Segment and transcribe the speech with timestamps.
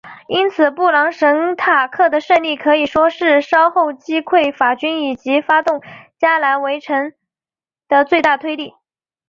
[0.27, 5.83] 因此布朗什塔克的胜利可以说是稍后击溃法军以及发动
[6.17, 7.13] 加莱围城
[7.87, 8.73] 的最大推力。